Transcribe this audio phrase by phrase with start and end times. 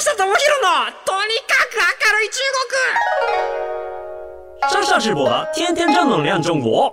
[0.14, 0.32] 智博の
[1.04, 2.40] とにかく明るい中
[4.70, 6.90] 国上下直播的天天正能量中国。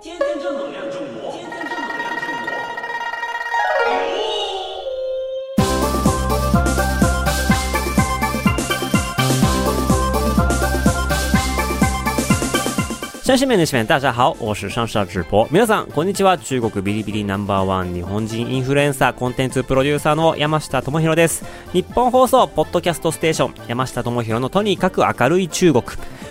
[13.29, 15.47] 乡亲们、女士们，大家好，我是上下直播。
[15.51, 16.35] 皆さん、こんにちは。
[16.35, 21.45] 中国ビリビリナンバーワン日本人インフルエンサーコンテンツプロデューサーの山下智博です。
[21.71, 25.83] 日本放送ポッドキャストステーション山下智博のとにかく明るい中国。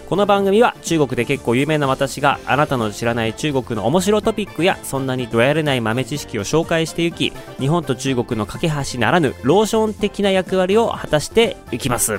[0.08, 12.18] この番組は中国で結構有名な私があなたの知らない中国の面白トピックやそんなにどやれない豆知識を紹介していき日本と中国の架け橋ならぬローション的な役割を果たしていきます。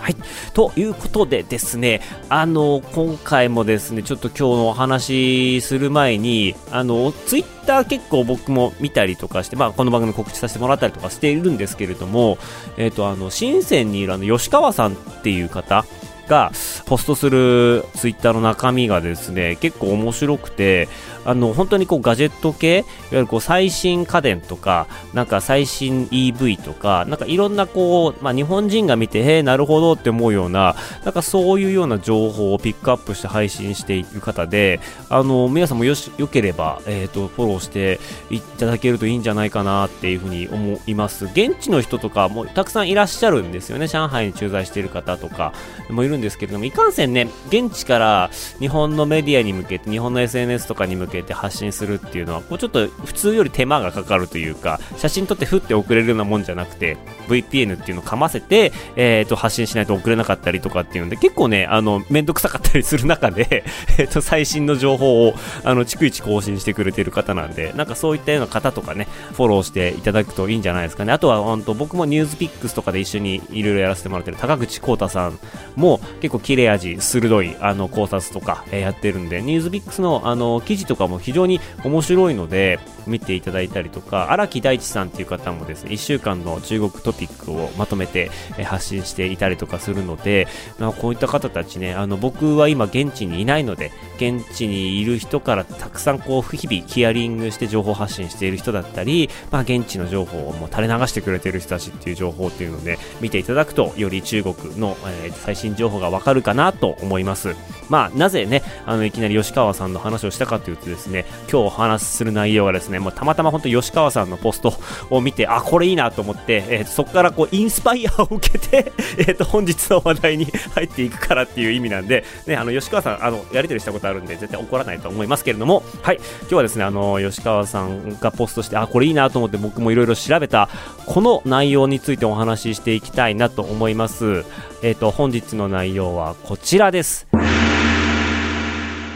[0.00, 0.16] はい。
[0.54, 2.00] ということでですね、
[2.30, 12.38] あの、今回もですね、ちょっと今日のお話しする前に、あの、ツイッター結構僕も見たりとかして、まあ、この番組告知させてもらったりとかしているんですけれども、
[12.78, 15.84] えっ、と、あの、深センにいるあの、吉川さんっていう方、
[16.30, 16.52] が
[16.86, 20.88] ポストするツイッターの中身がですね結構面白くて
[21.30, 41.26] あの本当にこうガジェット系いわゆるこう最新家電とかなんか最新 EV とかなんかいろんなこう、まあ、日本人が見てへえなるほどって思うようななんかそういうような情報をピックアップして配信している方であの皆さんもよしよければ、えーと、フォローしていただけるといいんじゃないかなっていうふうに思います。
[41.26, 43.86] 現地の人とかもたくさんいらっしゃるんですよね。
[43.86, 45.52] 上海に駐在している方とか
[45.88, 56.96] もいるんですけれどもいかんせんね現地から日本のメディアに向けて日本の SNS とかに向けて発信するっていうのはこうちょっと普通より手間がかかるというか写真撮ってふって送れるようなもんじゃなくて
[57.28, 63.64] VPN っていうのをかませて、えー、と発信しないと送れなかったりとかっていうので結構ねあのめんどくさかったりする中で
[63.98, 65.34] えと最新の情報を
[65.64, 71.12] あの逐一更新してくれてる方なんでなんかそういったような方とかねフォローしていただくといいんじゃないですかね。
[71.12, 75.38] あとは本当僕もニュースピックスとかで一緒にいろいろやらせてもらってる高口浩太さん
[75.76, 88.30] も結構切れ味鋭いあの考察とか、えー、やってるんでニュースピックスのあの記事とかも非常に面白いので見ていただいたりとか荒木大地さんっていう方もですね1週間の中国トピックをまとめて、
[88.64, 90.46] 発信していたりとかするので、
[90.78, 107.54] まあ、こういった方たちねあの僕は今現地にいないので現地にいる人からたくさんこう日々ヒアリングして情報発信している人だったり、まあ、現地の情報をもう垂れ流してくれている人たちっていう情報っていうので見ていただくとより中国の、えー、最新情報がわかるかなと思います。
[107.88, 114.74] まあなぜねあのいきなり吉川さんの話をしたかというとですね今日お話しする内容がですねもうたまたま本当吉川さんのポスト
[115.10, 130.68] を見てあこれいいなと思って、えー、そこからこうインスパイアを受けて えー、と本日の話題に入っていくからっていう意味なんで、ね、あの吉川さんあのやり取りしたことあるんで絶対怒らないと思いますけれどもはい今日はですねあの吉川さんがポストしてあこれいいなと思って僕もいろいろ調べた
[131.06, 134.44] この内容についてお話ししていきたいなと思います。
[134.82, 137.26] えっ、と本日の内容はこちらです。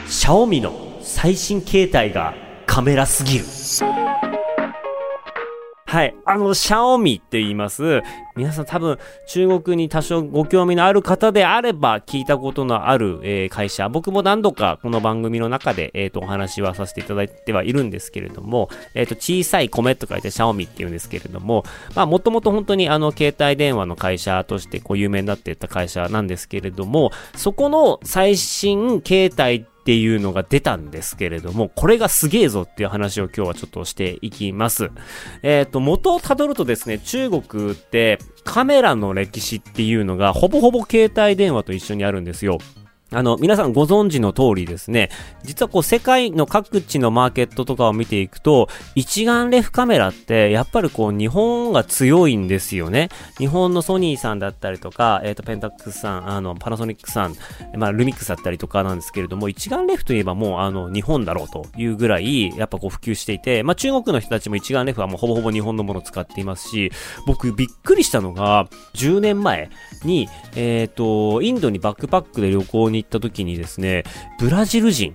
[0.07, 2.35] シャオミの最新形態が
[2.65, 3.45] カメラすぎる。
[5.85, 6.17] はい。
[6.25, 8.03] あの、シャオミって言います。
[8.37, 8.99] 皆さん多分、
[9.29, 13.91] 中国に多少ご興味のある方であれば、聞いたことのある、えー、会社。
[13.91, 21.65] 僕も何度かこの番組の中で、えっ、ー、と、お話はさせていただいてはいるんですけれども、えっ、ー、と、小さい米と書いてシャオミって言うんですけれども、
[21.95, 34.91] まあ、もともと本当にあの、携帯電話の会社として、こう、有名になっていった会社なんですけれども、そこの最新携帯っていうのが出たんですけれども、これがすげえぞっていう話を今日はちょっとしていきます。
[35.43, 42.57] えっ、ー、と、元をたどるとですね、中国ってカメラの歴史っていうのがほぼほぼ携帯電話と一緒にあるんですよ。
[43.11, 45.11] あの、皆さんご存知の通りですね、
[45.45, 53.11] 実はこう世界の各地のマーケットとかを見ていくと、一眼レフカメラってやっぱりこう日本が強いんですよね。
[53.39, 57.37] 日本のソニーさんだったりとか、えっ、ー、と、ペンタックスさん、あの、パナソニックさん、
[57.77, 66.91] まあ、ルミックスだったりとかなんですけれども、一眼レフといえばもうあの、日本だろうというぐらい、やっぱこう普及していて、まあ、中国の人たちも一眼レフはもうほぼほぼ日本のものを使っていますし、
[67.27, 69.71] 僕びっくりしたのが、10年前
[70.05, 74.05] に、えっ、ー、と、インドにバックパックで旅行にに行った時にですね、
[74.39, 75.15] ブラジル人、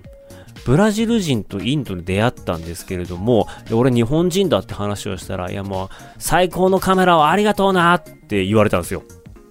[0.64, 5.88] ブラジル人とインドで出会ったんですけれども、俺日本人だって話をしたら、いやもう、
[6.18, 9.02] 最高のカメラをありがとうなって言われたんですよ。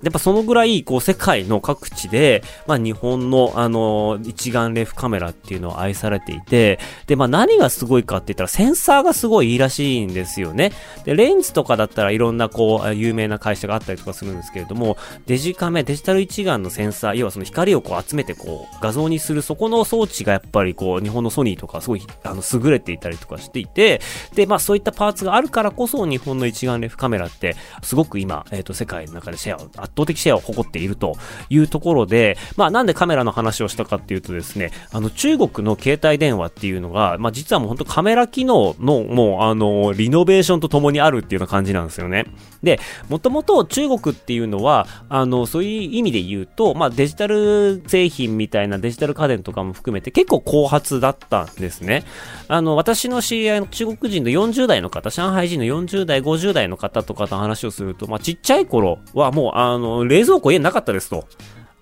[0.04, 10.72] やっぱそのぐらい、こう、世界の各地で、まあ、日本の、あの、一眼レフカメラっていうのを愛されていて、で、まあ、何がすごいかって言ったら、センサーがすごいいいらしいんですよね。
[11.04, 24.00] で、レンズとかだったらいろんな、こう、有名な会社があったりとかするんですけれども、デジカメ、デジタル一眼のセンサー、要はその光をこう集めて、こう、画像にする、そこの装置がやっぱり、こう、日本のソニーとかすごい、あの、優れていたりとかしていて、
[24.34, 31.18] で、まあ、そういったパーツがあるからこそ、日本の一眼レフカメラって、すごく今、えっ、と、世界の中でシェアを圧倒的シェアを誇っていると
[31.50, 42.25] いうところで、まあなんでカメラの話をしたかっていうとですね、あの中国の携帯電話っていうのが、まあ実はもう本当カメラ機能のもうあの、リノベーションとともにあるっていうような感じなんですよね。
[42.63, 52.03] で、もともと中国っていうのは、あの、そういう意味で言うと、まあデジタル製品みたいなデジタル家電とかも含めて結構後発だったんですね。
[52.47, 61.28] あの、私の知り合いの中国人の40代の方、上海人の40代、50代の方とかと話をすると、まあちっちゃい頃はもう、あの、冷蔵庫家なかったですと。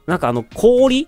[0.06, 1.08] なんかあの、氷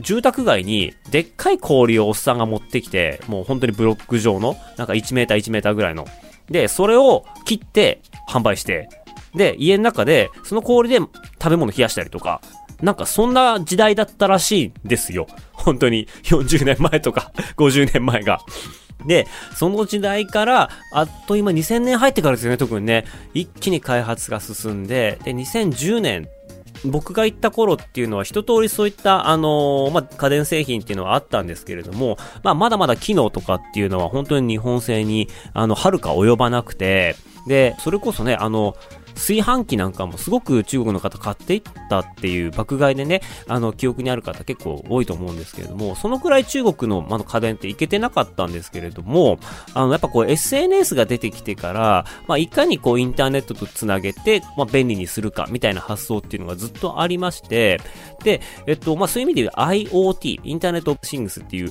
[0.00, 6.06] 住宅街にでっかい氷をおっさんが持ってきて、もう本当にブロック状の、なんか1メーター1メーターぐらいの。
[6.50, 8.88] で、それを切って販売して、
[9.34, 12.40] で、家の中でその氷で食べ物冷やしたりとか、
[12.80, 15.26] なんかそんな時代だったらしいんですよ。
[15.52, 18.40] 本当に40年前とか50年前が。
[19.06, 23.04] で、その時代から、あっと今2000年入ってからですよね、特にね。
[23.34, 26.28] 一気に開発が進んで、で、2010年
[26.84, 37.16] 僕が行った頃っていうのは一通りそういった、あのー、まあ、家電製品っていうのはあったんですけれども、まあ、まだまだ機能とかっていうのは本当に日本製に、あの、はるか及ばなくて、
[37.46, 38.76] で、それこそね、あの、
[39.18, 49.38] 炊飯器なんかもすごく中国の方買っていったっていう爆買いでね、あの、記憶にある方結構多いと思うんですけれども、そのくらい中国の、あの、家電っていけてなかったんですけれども、
[49.74, 57.80] あの、やっぱこう SNS が出てきてから、まあ、いかにこうインターネットとつなげて、まあ、便利にするかみたいな発想っていうのがずっとありまして、
[58.22, 61.70] で、えっと、まあ、そういう意味で IoT、インターネットシングスっていう、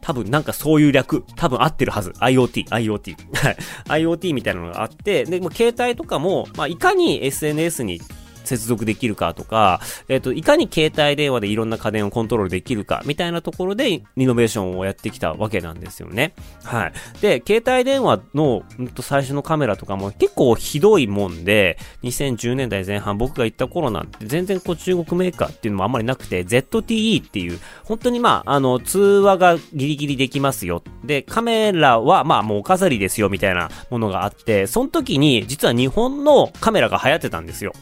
[0.00, 2.10] 多分なんかそういう略、多分合ってるはず。
[2.10, 3.16] IoT、IoT。
[3.34, 3.50] は
[3.98, 4.02] い。
[4.02, 8.00] IoT みたいなのがあって、で、も携帯とかも、まあ、いかに SNS に
[8.46, 16.34] 接続できるかとか、えっ、ー、と、いかに携帯電話でいろんな家電をコントロールできるか、みたいなところで、リノベーションをやってきたわけなんですよね。
[16.64, 16.92] はい。
[17.20, 30.82] で、携帯電話の、んと最初のカメラとかも結構ひどいもんで、2010年代前半僕が行った頃なんて全然こう中国メーカーっていうのもあんまりなくて、ZTE っていう、本当にまあ、あの、通話がギリギリできますよ。
[31.04, 37.72] で、カメラはまあもうお飾りですよみたいなものがあって、その時に実は日本のカメラが流行ってたんですよ。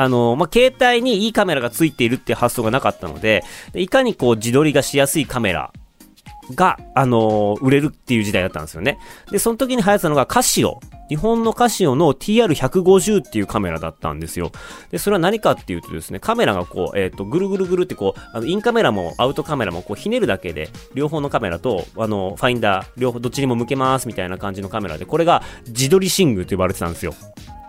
[0.00, 3.44] あの、まあ、携帯にいいカメラがついているっていう発想がなかったので、
[3.74, 5.74] いかにこう自撮りがしやすいカメラ
[6.54, 8.98] が、あのー、売れるっていう時代だったんですよね。
[9.30, 10.80] で、その時に流行ったのがカシオ。
[11.10, 14.52] 日本のカシオの TR150 っていうカメラだったんですよ。
[14.90, 27.12] で、それは何かっていうとですね、カメラがこう、えっ、ー、と、ぐるぐるぐるってこう、あの、インカメラもアウトカメラもこう、ひねるだけで、両方のカメラと、あの、ファインダー、両方どっちにも向けますみたいな感じのカメラで、これが自撮りシングと呼ばれてたんですよ。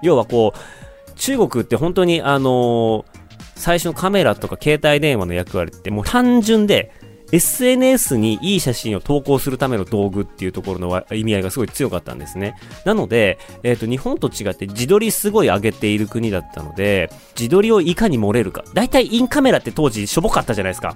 [0.01, 3.06] 要はこう、中国って本当にあの、
[3.56, 6.92] 最初のカメラとか携帯電話の役割ってもう単純で、
[7.31, 12.56] SNS にいい写真を投稿するための道具っていうところの意味合いがすごい強かったんですね。
[12.86, 17.10] なので、えっ、ー、と、日本と違って自撮りすごい上げている国だったので、
[17.40, 18.63] 自撮りをいかに盛れるか。
[18.74, 20.96] だいたいインカメラって当時しょぼかったじゃないですか。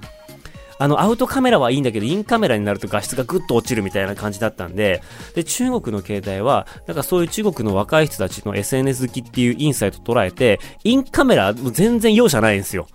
[0.77, 5.01] あの、アウトカメラはいいんだけど、インカメラになると画質がぐっと落ちるみたいな感じだったんで、
[5.33, 12.87] で、中国の携帯は、なんかそういう中国の若い人たちの SNS 好きっていうインサイト捉えて、インカメラ、もう全然容赦ないんですよ。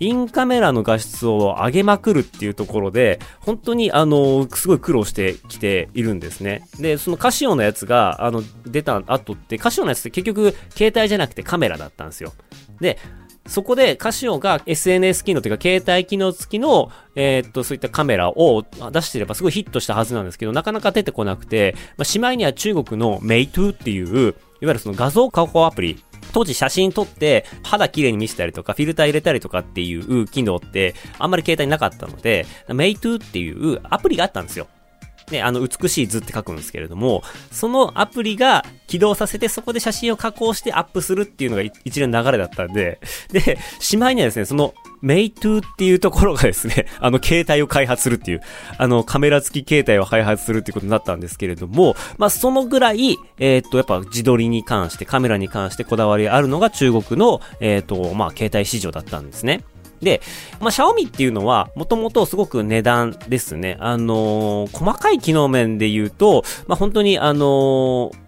[0.00, 6.62] インカメラの画質を上げまくるっていうところで、本当にあの、すごい苦労してきているんですね。
[6.78, 12.32] で、そのカシオのやつが、あの、出た後って、カシオのやつって結局、携帯じゃなくてカメラだったんですよ。
[12.80, 12.98] で、
[13.48, 26.02] そこでカシオが SNS 機能というか携帯機能付きの、えー、っと、そういったカメラを出していればすごいヒットしたはずなんですけど、なかなか出てこなくて、まあ、しまいには中国の Mate っていう、いわゆるその画像加工アプリ、
[26.32, 34.68] 当時写真撮って肌綺麗に見せたりとかフィルター入れたりとかっていう機能ってあんまり携帯になかったので、Mate っていうアプリがあったんですよ。
[35.30, 43.00] ね、あの、美しい図って書くんですけれども、そのアプリが起動させて、そこで写真を加工してアップするっていうのが一連の流れだったんで、
[43.32, 48.40] で、しまいにはですね、その、メイトゥーっていうところがですね、 あの、携帯を開発するっていう、
[48.76, 59.62] あの、カメラ付き携帯を開発するっていうことになったんですけれども、まあ、そのぐらい、えー、っと、やっぱ自撮りに関して、カメラに関してこだわりあるのが中国の、えー、っと、まあ、携帯市場だったんですね。
[60.02, 60.20] で、
[60.60, 63.76] まあ、シャオミっていうのは、もともとすごく値段ですね。
[63.80, 68.27] あのー、細かい機能面で言うと、まあ、本当にあのー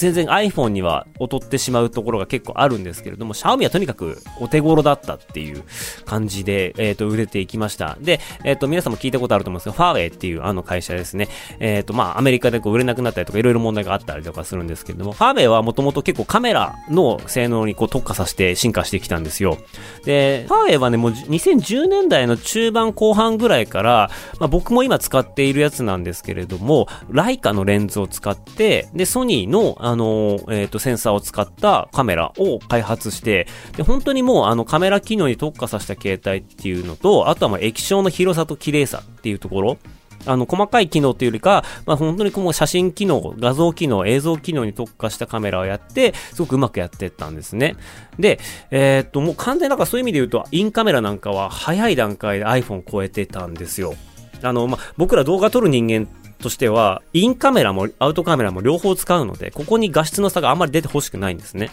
[0.00, 5.62] 全然 iPhone には劣ってしまうところが結構あるんですけれども、シャオミはとにかくお手頃だったっていう
[6.06, 7.98] 感じで、えっ、ー、と、売れていきました。
[8.00, 11.28] で、えっ、ー、と、皆さんも聞いたことあると思うんですが、ファーウェイっていうあの会社ですね。
[11.58, 19.58] えっ、ー、と、まあ、アメリカでこう売れなくなったりとか、いろいろ問題があったりとかするんですけれども、ファーウェイはもともと結構カメラの性能にこう特化させて進化してきたんですよ。
[20.06, 39.78] で、ファーウェイはね、もう2010年代の中盤後半ぐらいから、まあ、僕も今使っているやつなんですけれども、ライカのレンズを使って、で、ソニーの、あの、えっ、と、センサーを使ったカメラを開発して、で、本当にもう、あの、カメラ機能に特化させた携帯っていうのと、あとはまあ液晶の広さと綺麗さっていうところ、
[40.26, 47.74] あの、細かい機能というよりか、まあ、本当にこう写真機能、画像機能、映像機能に特化したカメラをやって、すごくうまくやってったんですね。
[48.18, 48.38] で、
[48.70, 53.94] えーっと、もう完全なんかそういう意味で言うと、インカメラなんかは早い段階で iPhone 超えてたんですよ。
[54.42, 56.06] あの、まあ、僕ら動画撮る人間
[56.40, 61.70] としては、インカメラもアウトカメラも両方使うので、ここに画質の差があんまり出てほしくないんですね。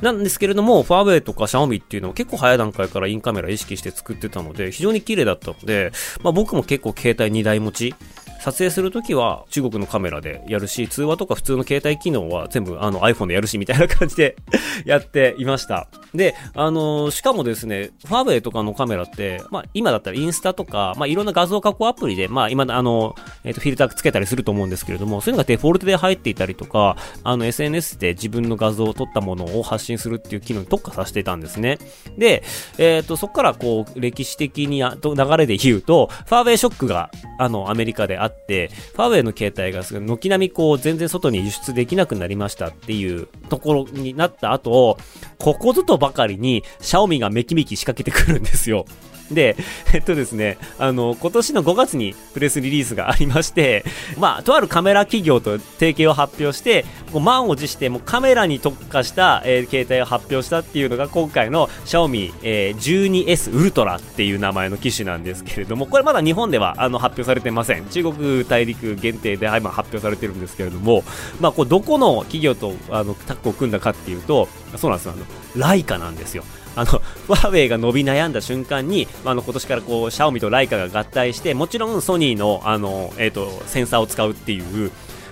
[0.00, 7.94] なんですけれども、ファーウェイとかシャオミっていうのは結構早い段階からインカメラ意識して作ってたので、非常に綺麗だったので、まあ僕も結構携帯2台持ち、
[8.40, 14.36] 撮影するときは中国のカメラでやるし、通話とか普通の携帯機能は全部あの iPhone でやるしみたいな感じで
[14.84, 15.88] やっていました。
[16.14, 31.78] で、あのしかもですね、ファーウェイとかのカメラって、まあ今だったらインスタとか、まあいろんな画像加工アプリで、まあ今あの、えっ、とフィルターつけたりすると思うんですけれども、そういうのがデフォルトで入っていたりとか、あの SNS で自分の画像を撮ったものを発信するっていう機能に特化させていたんですね。
[32.16, 32.42] で、
[32.78, 44.98] えっ、と、そこからこう、歴史的にあと流れで言うと、ファーウェイショックが、あの、アメリカであって、ファーウェイの携帯が軒並みこう、全然外に輸出できなくなりましたっていうところになった後、
[45.38, 48.84] ここぞとばかりに、シャオミがめきめき仕掛けてくるんですよ。
[49.30, 49.56] で、
[49.92, 53.84] えっとですね、あの、今年の5月にプレスリリースがありまして、
[54.18, 67.86] まあ、とあるカメラ企業と提携を発表して、こう満を持して、もうカメラに特化した、えー携帯を発表したっていうのが今回の Xiaomi、えー 12S Ultra っていう名前の機種なんですけれども、これまだ日本ではあの発表されてません。
[67.86, 71.04] 中国大陸限定で今発表されてるんですけれども、
[71.40, 75.24] まあ、こうどこの企業とあのタッグを組んだかっていうと、そうなんですよ、あの、
[75.56, 76.44] ライカなんですよ。
[76.76, 76.86] あの、
[77.26, 84.90] ファーウェイが伸び悩んだ瞬間に、あの、今年からこう、シャオミとライカが合体して、もちろんソニーの、あの、えっ、と、センサーを使うっていう、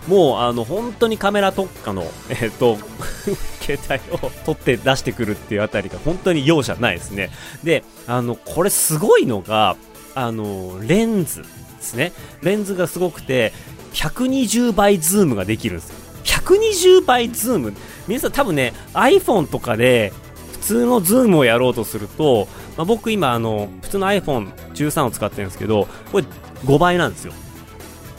[0.08, 2.78] もう、あの、本当にカメラ特化の、 えっ、と、
[3.60, 7.30] 携帯を取って出してくるっていうあたりが本当に容赦ないですね。
[7.62, 9.76] で、あの、これすごいのが、
[10.14, 11.46] あの、レンズで
[11.80, 12.12] すね。
[12.42, 13.52] レンズがすごくて、
[13.92, 15.94] 120倍ズームができるんですよ。
[16.24, 17.74] 120倍ズーム。
[18.06, 20.12] 皆さん多分ね、iPhone とかで、
[20.68, 22.46] 普通のズームをやろうとすると、
[22.76, 26.26] まあ、僕今あの、普通の iPhone13 を使ってるんですけど、これ
[26.64, 27.32] 5倍なんですよ。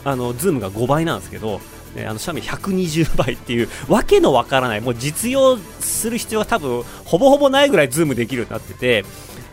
[0.04, 1.60] あの、ズームが5倍なんですけど、
[1.94, 9.04] ね、あの、シャオミ120倍っていう、わけのわからない、もう実用する必要が多分、ほぼほぼないぐらいズームできるようになってて、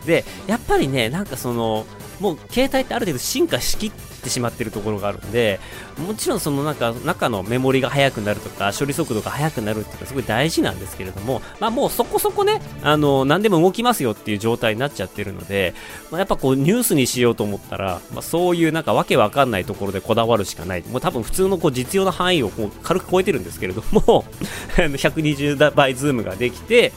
[0.04, 1.86] で、やっぱりね、なんかその、
[2.18, 5.60] もう携帯ってある程度進化しきってしまってるところがあるんで、
[5.98, 15.74] もちろんそのなんか中のメモリが速くなるとか、処理速度が速くなるっていうのはすごい大事なんですけれども、まあもうそこそこね、あの、何でも動きますよっていう状態になっちゃってるので、
[16.10, 20.82] まあ、やっぱこうニュースにしようと思ったら、まあそういうなんかわけわかんないところでこだわるしかない。
[20.82, 24.24] もう多分普通のこう実用の範囲をこう軽く超えてるんですけれども、
[24.76, 26.92] 120倍ズームができて、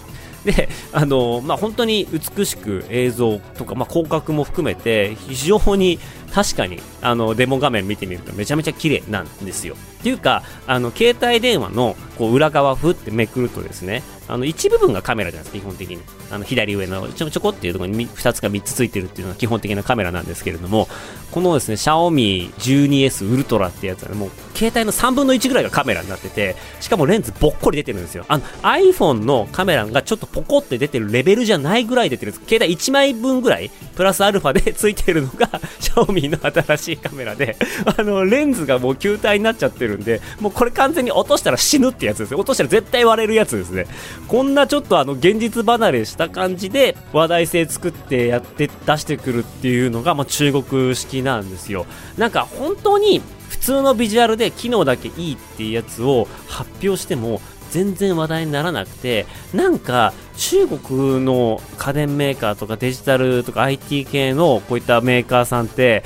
[0.45, 5.99] で、あのまあ、本当に美しく映像とか、まあ、広角も含めて、非常に
[6.33, 9.75] 確かに、あの、デモ画面見てみるとめちゃめちゃ綺麗なんですよ。
[10.01, 15.99] っていうか、あの、携帯電話のこう裏側ふってめくるとですね、あの、一部分がカメラじゃないですか、基本的に。
[16.31, 20.87] あの、左上のちょちょこっていうところに2つか3つついてるっていうのが基本的なカメラなんですけれども、
[21.31, 28.25] このですね、Xiaomi 12S Ultra ってやつはね、もう、携帯の3分の1ぐらいがカメラになってて、しかもレンズぼっこり出てるんですよ。
[28.27, 32.47] あの、iPhone のカメラがちょっとポコって出てるレベルじゃないぐらい出てるんです。
[32.47, 35.47] 携帯1枚分ぐらい、プラスアルファで ついてるのが、
[35.79, 37.57] Xiaomi の新しいカメラで、
[37.97, 42.39] あの、レンズがもう球体になっちゃってるるんで、もうこれ完全に落としたら死ぬってやつですよ。
[42.39, 43.87] 落としたら絶対割れるやつですね。
[44.27, 51.85] こんなちょっとあの、現実離れした感じで、話題性作ってやって出してくるっていうのが、まあ、中国式なんですよ。
[52.17, 66.03] なんか本当に、普通のビジュアルで機能だけいいっていうやつを発表しても全然話題にならなくてなんか中国の家電メーカーとかデジタルとか IT 系のこういったメーカーさんって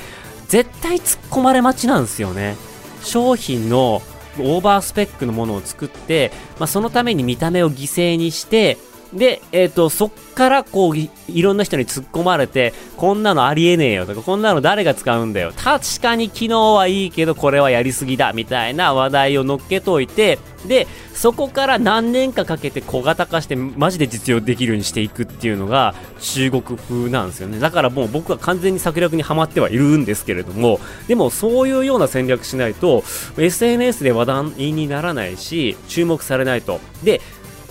[0.48, 2.56] 絶対突っ込まれ待ちなんですよね
[3.06, 4.02] 商品の
[4.38, 8.76] オーバースペックのものを作って、まあ、そのために見た目を犠牲にして
[9.16, 15.52] で、えっ、と、そっからこうい、いろんな人に突っ込まれて、こんなのありえねえよとか、こんなの誰が使うんだよ。
[15.56, 27.58] 確かに機能はいいけど、これはやりすぎだ、みたいな話題を乗っけといて、で、そこから何年かかけて小型化して、マジで実用できるようにしていくっていうのが、中国風なんですよね。
[27.58, 33.02] だからもう僕は完全に策略にはまってはいるんですけれども、でもそういうような戦略しないと、
[33.38, 36.80] SNS で話題にならないし、注目されないと。
[37.02, 37.20] で、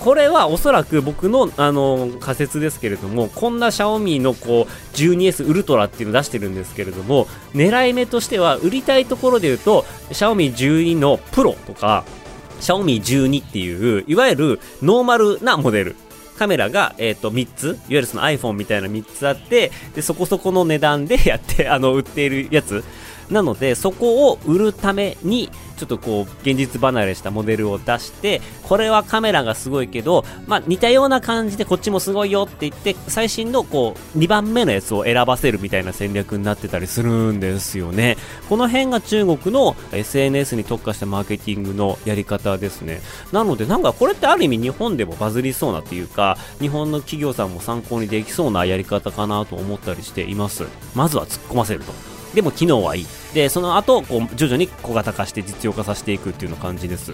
[0.05, 12.05] これはおそらく僕のあの仮説ですけれども、こんなシャオミのこう 12S ウルトラっていうのを出してるんですけれども、狙い目としては売りたいところで言うと、シャオミ12のプロとか、
[12.59, 15.95] シャオミ12っていう、いわゆるノーマルなモデル。
[16.37, 22.83] カメラが、えっ、と、3つ、いわゆるその iPhone みたいな3つあって、で、そこそこの値段でやって、あの、売っているやつ。
[23.29, 38.17] なので、そこを売るために、ちょっとこう、現実離れしたモデルを出して、これはカメラがすごいけど、まあ、似たような感じでこっちもすごいよって言って、最新のこう、2番目のやつを選ばせるみたいな戦略になってたりするんですよね。
[38.47, 43.01] この辺が中国の SNS に特化したマーケティングのやり方ですね。
[43.31, 50.63] なので、なんかこれってある意味日本でもバズりそうなっていうか、日本の企業さんも参考にできそうなやり方かなと思ったりしています。
[50.93, 52.14] まずは突っ込ませると。
[52.35, 53.07] でも機能はいい。
[53.33, 57.13] で、その後、こう、徐々に小型化して実用化させていくっていうような感じです。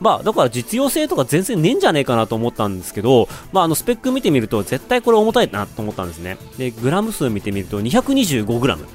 [0.00, 6.36] まあ、だから実用性とか全然ねえんじゃねえかなと思ったんですけど、まあ、あの、スペック見てみると、絶対これ重たいなと思ったんですね。
[6.58, 8.86] で、グラム数見てみると、225グラム。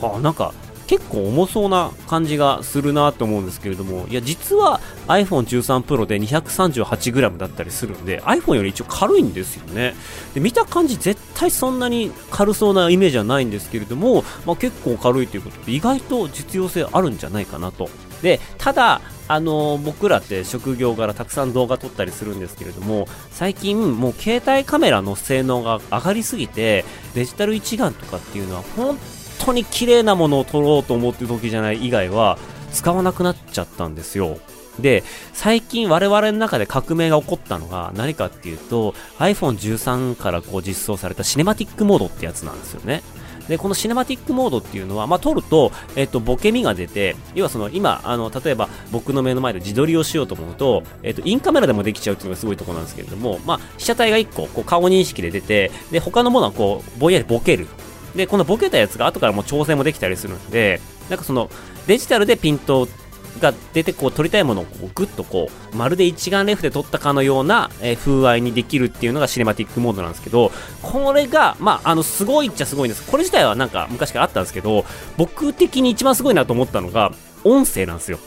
[0.00, 0.52] はあ、なんか、
[0.92, 9.94] 結構重そうな感じがするなと思うんですけれども、いや、実は iPhone13 Pro で 238g だったりするんで、iPhone より一応軽いんですよね。
[10.34, 17.88] で、見た感じ絶対そんなに軽そうなイメージはないんですけれども、まあ、結構軽いということで、意外と実用性あるんじゃないかなと。
[18.20, 26.84] で、ただ、あの僕らって職業柄たくさん動画撮ったりするんですけれども、最近もう携帯カメラの性能が上がりすぎて、
[27.14, 28.98] デジタル一眼とかっていうのは本
[29.46, 32.38] 当に綺麗なものを撮ろうと思ってる時じゃない以外は
[32.72, 34.38] 使わなくなっちゃったんですよ。
[34.78, 43.02] で、最近我々の中で革命が起こったのが何かっていうと iPhone13 からこう実装されたシネマティックモードってやつなんですよね。
[43.48, 57.66] で、このシネマティックモードっていうのは、まあ、撮ると、えっと、ボケ身が出て、要はその、今、あの、例えば、僕の目の前で自撮りをしようと思うと、えっと、インカメラでもできちゃうっていうのがすごいとこなんですけれども、まあ、被写体が1個、こう、顔認識で出て、で、他のものはこう、ぼんやりボケる。
[58.14, 61.50] で、このボケたやつが後からもう調整もできたりするんで、なんかその、
[61.86, 62.88] デジタルでピント
[63.40, 70.50] が出てこう撮りたいものをこうグッとこうまるで一眼レフで撮ったかのような、えー風合いにできるっていうのがシネマティックモードなんですけど
[70.82, 73.10] これがまああのすごいっちゃすごいんです。
[73.10, 74.84] これ自体はなんか昔からあったんですけど
[75.16, 77.12] 僕的に一番すごいなと思ったのが
[77.44, 78.18] 音声なんですよ。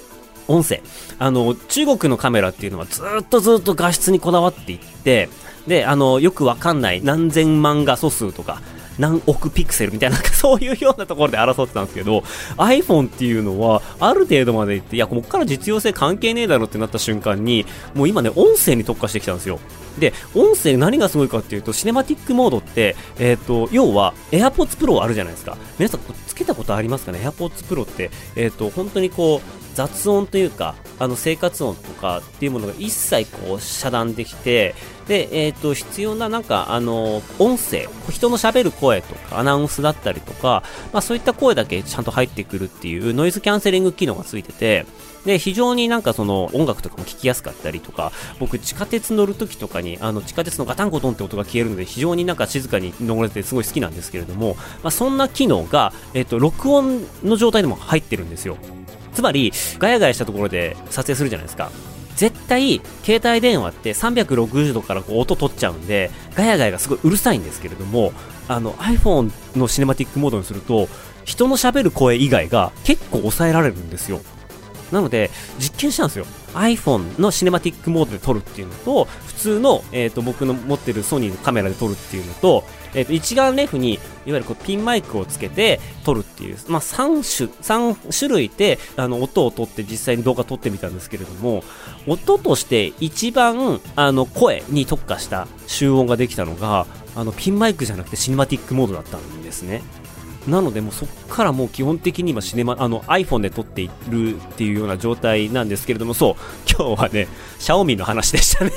[0.47, 0.81] 音声。
[1.19, 5.29] あの中国のカメラっていうのはずっとずっと画質にこだわっていって
[5.67, 8.61] であのよくわかんない何千万画素数とか
[8.99, 12.19] 何億ピクセルみたいな、そういうようなところで争ってたんですけど、
[12.57, 19.59] iPhone っていうのは、ある程度までいって、いや、ここから実用性関係ねえだろってなった瞬間に、もう今ね、音声に特化してきたんですよ。
[19.99, 25.57] で、音声何がすごいかっていうと、シネマティックモードって、えっ、と、要は、AirPods Pro あるじゃないですか。
[25.79, 34.73] 皆さん、つけたことありますかね ?AirPods Pro って、えっ、と、本当にこう、雑音というか、あの生活音とかっていうものが一切こう遮断できて、
[35.07, 44.85] で、えっ、と、必要ななんか、あの、音声、人の喋る声とか、アナウンスだったりとか、まあそういった声だけちゃんと入ってくるっていうノイズキャンセリング機能がついてて、
[45.25, 58.57] で、非常になんかその音楽とかも聴きやすかったりとか、僕地下鉄乗るときとかに、あの地下鉄のガタンゴトンって音が消えるので、非常になんか静かに乗れてすごい好きなんですけれども、まあそんな機能が、えっ、と、録音の状態でも入ってるんですよ。
[59.15, 61.71] つまり、ガヤガヤしたところで撮影するじゃないですか。
[62.15, 68.13] 絶対、携帯電話って360度からこう音取っちゃうんで、ガヤガヤがすごいうるさいんですけれども、
[68.47, 70.87] あの iPhone のシネマティックモードにすると、
[71.23, 74.21] 人の喋る声以外が結構抑えられるんですよ。
[74.91, 76.25] なので、実験したんですよ。
[76.53, 82.63] iPhone のシネマティックモードで撮るっていうのと、普通の、えっ、と、僕の持ってるソニーのカメラで撮るっていうのと、
[82.95, 91.63] えっ、と、一眼レフに、いわゆるこうピンマイクをつけて撮るっていう、まあ、3種、3種類で、あの、音を撮って実際に動画撮ってみたんですけれども、
[92.07, 99.81] 音として一番、あの、声に特化した集音ができたのが、あの、ピンマイクじゃなくてシネマティックモードだったんですね。
[100.47, 106.35] なのでもうそっからもう基本的に今シネマ、あの iPhone で撮っているっていうような状態なんですけれども、そう、
[106.69, 107.27] 今日はね、
[107.59, 108.71] シャオミの話でしたね。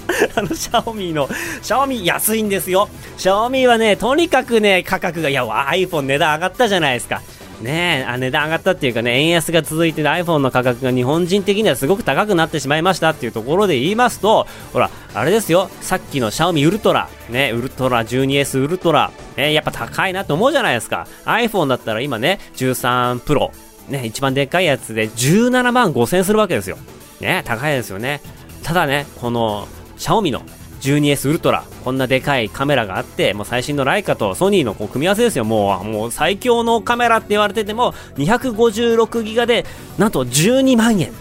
[0.34, 1.28] あの、シャオミの、
[1.62, 2.88] シャオミ安いんですよ。
[3.16, 7.22] シャオミはね、とにかくね、価格が、いや、iPhone 値段上がったじゃないですか。
[7.60, 21.06] ねえ、値段上がったっていうかね、円安が続いて iPhone の価格が日本人的にはすごく高くなってしまいましたっていうところで言いますと、ほら、あれですよ、さっきの Xiaomi ウルトラ、ね、ウルトラ 12S ウルトラ、ね、やっぱ高いなと思うじゃないですか。
[21.26, 23.50] iPhone だったら今ね、13 Pro、
[23.88, 26.78] ね、一番でっかいやつで17万5000するわけですよ。
[27.20, 28.22] ね、高いですよね。
[28.62, 29.68] ただね、この
[29.98, 30.42] Xiaomi の
[30.80, 35.44] 12S ウルトラ、こんなでかいカメラがあって、もう最新のライカとソニーのこう組み合わせですよ。
[35.44, 39.66] もう、もう最強のカメラって言われてても、256ギガで、
[39.98, 41.12] なんと12万円。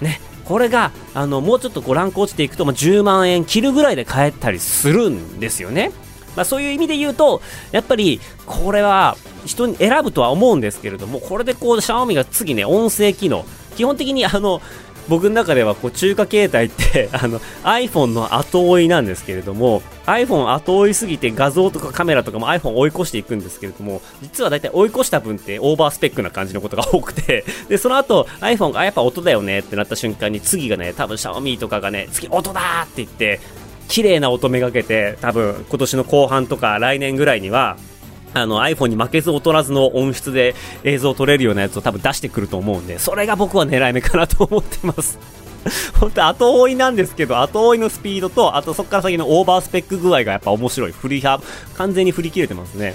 [0.00, 0.20] ね。
[0.44, 5.92] これが、あの、もうちょっとこうランク落ちていくと、まあ、10万円切るぐらいで買えたりするんですよね。
[6.36, 7.40] まあ、そういう意味で言うと、
[7.72, 13.44] やっぱり、これは、人に選ぶとは思うんですけれども、これでこう、シャオミが次ね、音声機能、
[13.76, 14.60] 基本的にあの、
[15.08, 33.40] 僕の中ではこう中華携帯って あの iPhone の後追いなんですけれども iPhone 後追いすぎて画像とかカメラとかも iPhone 追い越していくんですけれども実は大体追い越した分ってオーバースペックな感じのことが多くて でその後 iPhone がやっぱ音だよねってなった瞬間に次がね多分 Xiaomi とかがね次音だって言って
[33.88, 37.76] 綺麗な音めがけて多分今年の後半とか来年ぐらいには
[38.32, 45.18] あの iPhone に負けず劣らずの音質で映像を撮れるようなやつを多分出してくると思うんで、それが僕は狙い目かなと思ってます。
[46.00, 50.92] 本当後追いなんですけど、後追いのスピードと、あとそこから先のオーバースペック具合がやっぱ面白い。
[50.92, 51.40] 振りは、
[51.76, 52.94] 完全に振り切れてますね。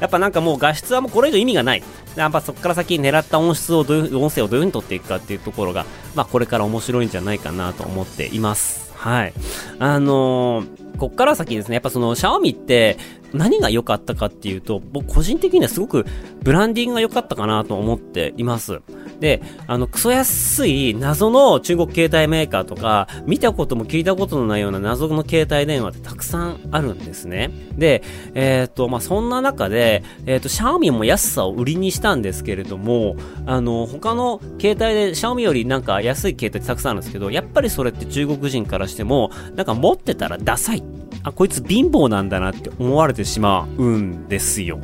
[0.00, 1.82] やっぱなんかもう画質はもうこれ以上意味がない。
[2.16, 8.92] やっぱそこから先狙った音質をどうう、音声をどういう風に取っていくかっていうところが、まあこれから面白いんじゃないかなと思っています。
[8.94, 9.32] はい。
[9.78, 12.98] あのー、こっから先ですね、やっぱその、シャオミって、
[13.34, 16.06] 何が良かったかっていうと、僕個人的にはすごく
[16.42, 18.80] ブランディングが良かったかなと思っています。
[19.20, 27.50] で、あの、クソ安い謎の中国携帯メーカーとか、見たことも聞いたことのないような謎の携帯電話ってたくさんあるんですね。
[27.76, 28.02] で、
[28.34, 33.16] えっ、ー、と、まあ、そんな中で、えっ、ー、と、シャオミも安さを売りにしたんですけれども、
[33.46, 40.82] あの、他の携帯で、シャオミよりなんか安い携帯ってたくさんあるんですけど、やっぱりそれって中国人からしても、なんか持ってたらダサい。
[41.24, 44.78] あ、こいつ貧乏なんだなって思われてしまうんですよ。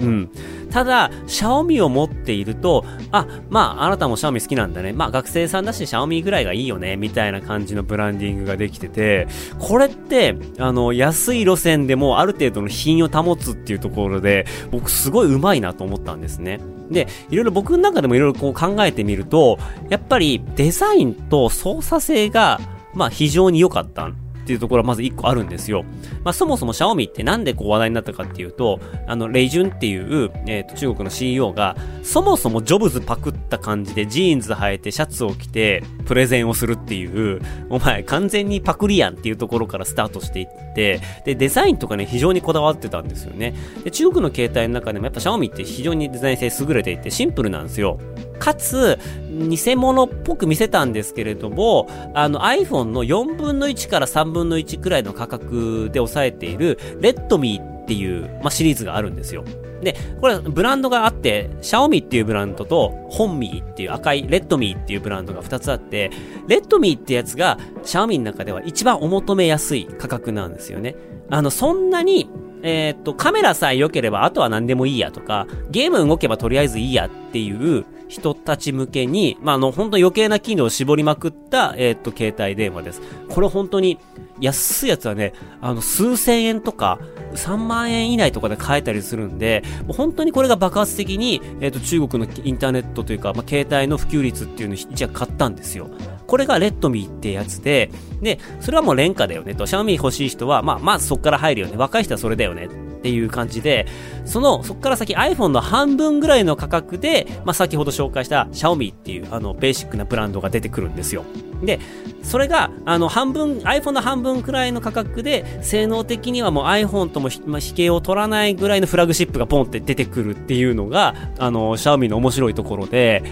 [0.00, 0.30] うん。
[0.70, 4.92] ただ、シャオミを持っていると、あ、まあ、あなたもシャオミ好きなんだね。
[4.92, 9.26] まあ、学生さんだし、シャオミぐらいがいいよね、みたいな感じのブランディングができてて、
[9.58, 16.60] これって、あの、安い路線でもある程度の品を保つっていうところで、僕すごい上手いなと思ったんですね。
[16.90, 22.60] で、いろいろ僕の中でもいろいろこう考えてみると、やっぱりデザインと操作性が、
[22.94, 24.10] まあ非常に良かった
[24.48, 25.84] っていうところはまず1個あるんですよ。
[26.24, 43.54] まあ、そもそもシャオミってなんでこう話題になったかっていうと、あの、レイジュンっていう、えっ、ー、と、中国の CEO が、そもそもジョブズパクった感じでジーンズ履いてシャツを着て、プレゼンをするっていう、お前完全にパクリやんっていうところからスタートしていって、で、デザインとかね、非常にこだわってたんですよね。
[43.84, 47.98] で、中国の携帯の中でもやっぱシャオミって非常にデザイン性優れていてシンプルなんですよ。
[48.38, 48.98] かつ、
[49.38, 59.44] 偽物っぽく見せたんですけれども、あの iPhone の4分の1から3分の1くらいの価格で抑えている、レッドミーっていう、まあ、シリーズがあるんですよ。
[59.82, 66.10] で、これブランドがあって、シャオミっていうブランドと、本ミーっていう赤いレッドミーっていうブランドが2つあって、
[66.48, 70.96] レッドミーってやつが、シャオミの中では一番お求めやすい価格なんですよね。
[71.30, 72.28] あの、そんなに、
[72.62, 83.02] えー、っと、カメラさえ良ければあとは何でもいいやとか、ゲーム動けばとりあえずいいやっていう人たち向けに、まあ、あの、本当余計な機能を絞りまくった、えー、っと、携帯電話です。
[83.28, 83.98] これ本当に、
[84.40, 86.98] 安いやつはね、あの、数千円とか、
[87.34, 95.90] 3万円以内とかで買えたりするんで、もう本当にこれが爆発的に、えっ、と、中国のインターネットというか、まあ、携帯の普及率っていうのを一応買ったんですよ。
[96.26, 97.90] これがレッドミーってやつで、
[98.22, 101.76] で、それはもう廉価だよねと、シャオミー欲しい人は、まあ、まずそこから入るよね。
[101.76, 102.68] 若い人はそれだよね。
[102.98, 103.86] っていう感じで、
[104.24, 111.24] その、そこから先 iPhone の半分ぐらいの価格で、まあ、先ほど紹介した Xiaomi っていう、あの、ベーシックなブランドが出てくるんですよ。
[111.62, 111.80] で、
[112.22, 123.22] それが、あの、半分、iPhone の半分くらいの価格で、性能的にはもう iPhone とも、まあ、比型を取らないぐらいのフラグシップがポンって出てくるっていうのが、あの、Xiaomi の面白いところで、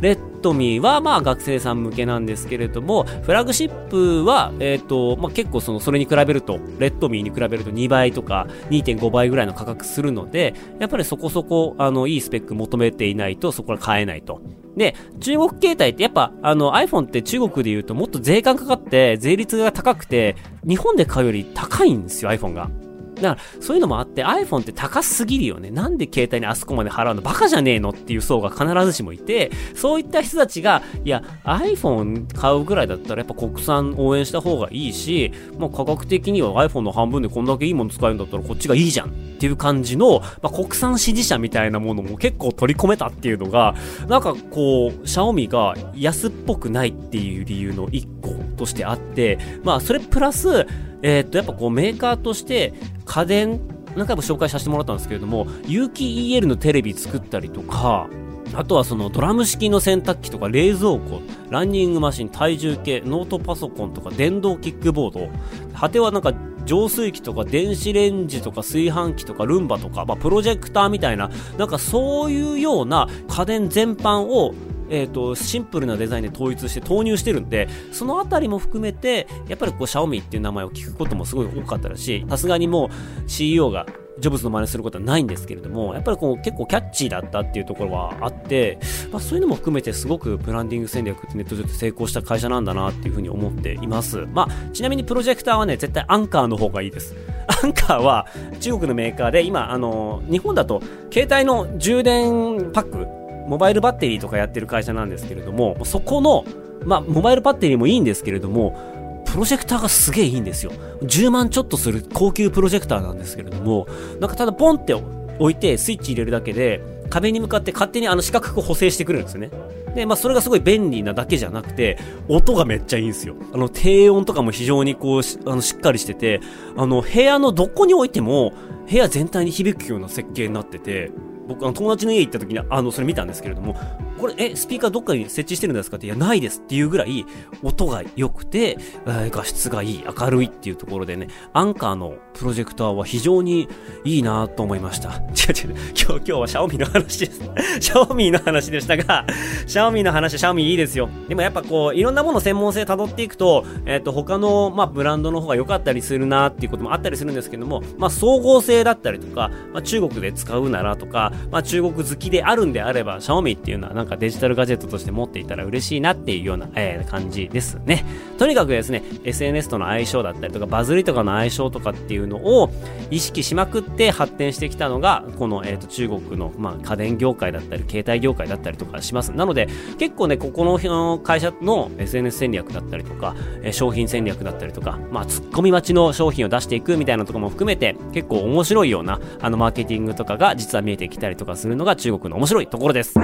[0.00, 14.40] レッドミーはまあ学生さん向けなんですけれども、フラグシップは、えっ、と、まあ結構その、それに比べると、レッドミーに比べると2倍とか2.5倍ぐらいの価格するので、やっぱりそこそこ、あの、いいスペック求めていないとそこから買えないと。
[14.76, 20.36] で、中国携帯ってやっぱ、あの iPhone って中国で言うともっと税関かかって税率が高くて、
[20.68, 22.70] 日本で買うより高いんですよ、iPhone が。
[23.16, 25.70] だから、そういうのもあって iPhone って高すぎるよね。
[25.70, 43.74] なんで携帯にあそこまで払うのバカじゃねえのっていう層が必ずしもいて、そういった人たちが、いや、iPhone 買うぐらいだったらやっぱ国産応援した方がいいし、まあ価格的には iPhone の半分でこんだけいいもの使えるんだったらこっちがいいじゃんっていう感じの、まあ、国産支持者みたいなものも結構取り込めたっていうのが、
[44.08, 50.66] なんかこう、シャオミが安っぽくないっていう理由の一個としてあって、まあそれプラス、
[51.02, 52.72] えー、っと、やっぱこうメーカーとして
[53.04, 53.60] 家電、
[53.96, 58.08] 何回も紹介させてもらったんですけれども、有機 EL のテレビ作ったりとか、
[58.54, 65.28] あとはそのドラム式の洗濯機とか冷蔵庫、ランニングマシン、体重計、ノートパソコンとか電動キックボード、
[65.74, 66.32] 果てはなんか
[66.64, 74.54] 浄水器とか電子レンジとか炊飯器とかルンバとか、まあ、プロジェクターみたいな、なんかそういうような家電全般を
[74.90, 83.86] えっ、ー、と、シンプルなデザインで統一して投入してるんで、そのあたりも含めて、やっぱりこう、シャオミっていう名前を聞くこともすごい多かったらしい、さすがにもう CEO が
[84.18, 88.78] ジョブズの真似することはないんですけれども、やっぱりこう結構キャッチーだったっていうところはあって、
[89.12, 94.26] まあ、そういうのも含めてすごくブランディング戦略ってネット上で成功した会社なんだなっていうふうに思っています。
[94.32, 97.14] まあ、ちなみにプロジェクターはね、絶対アンカーの方がいいです。
[97.62, 98.26] アンカーは
[98.60, 100.80] 中国のメーカーで今、あの、日本だと
[101.12, 106.44] 携帯の充電パック、モバイルバッテリーとかやってる会社なんですけれども、そこの、
[106.84, 110.72] まあ、モバイルバッテリーもいいんですけれども、プロジェクターがすげえいいんですよ。
[111.02, 113.86] 10万ちょっとする高級プロジェクターなんですけれども、
[114.20, 116.80] なんかただポンって置いてスイッチ入れるだけで、
[117.10, 119.50] 壁に向かって勝手にあの四角く補正してくるんですよね。
[119.94, 123.36] で、まあそれがすごい便利なだけじゃなくて、音がめっちゃいいんですよ。
[123.52, 126.40] あの低音とかも非常にこう、あのしっかりしてて、
[126.76, 128.52] あの部屋のどこに置いても、
[128.88, 131.10] 部屋全体に響くような設計になってて、
[131.46, 133.76] 僕、あの友達の家行った時に、あの、それ見たんですけれども、
[134.18, 137.26] これ、え、スピーカーどっかに設置してるんですかって、いや、ないですっていうぐらい、
[137.62, 143.68] 音が良くて、え、画質がいい、明るいっていうところでね、アンカーのプロジェクターは非常に
[144.04, 145.10] いいなと思いました。
[145.10, 147.40] 違う違う、今日、今日はシャオミの話です。
[147.80, 149.26] シャオミの話でしたが、
[149.66, 151.08] シャオミの話、シャオミいいですよ。
[151.28, 168.04] でもやっぱこう、いろんなもの専門性辿っていくと、えっ、ー、と、他の、まあ、ブランドの方が良かったりするなっていうこともあったりするんですけども、まあ、総合性だったりとか、まあ、中国で使うならとか、まあ、中国好きであるんであれば、シャオミっていうのはデジタルガジェットとして持っていたら嬉しいなっていうような、えー、感じですね。
[168.38, 172.70] とにかくですね、SNS との相性だったりとか、バズりとかの相性とかっていうのを
[173.10, 179.32] 意識しまくって発展してきたのが、この、え、ー、と、中国の、まあ、家電業界だったり、携帯業界だったりとかします。
[179.32, 193.14] なので、結構ね、ここの会社の SNS 戦略だったりとか、えー、商品戦略だったりとか、まあ、突っ込み待ちの商品を出していくみたいなところも含めて、結構面白いような、あの、マーケティングとかが実は見えてきたりとかするのが中国の面白いところです。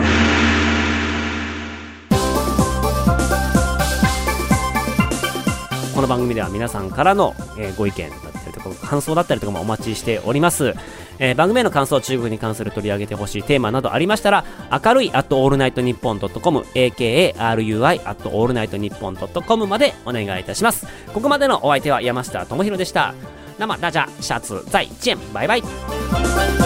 [6.03, 10.75] この番組では皆さんからの、えー、ご意見だったりとか感想だったりとかもお待ちしております、
[11.21, 14.45] えー、番組への感想中国に関する取り上げてほしいテーマなどありましたら
[14.85, 20.89] 明るい at all night nippon.com akarui at all night nippon.com までお願いいたします。
[21.15, 23.15] ここまでのお相手は山下智博でした。
[23.59, 26.62] 那么大家下次再见バイバイ。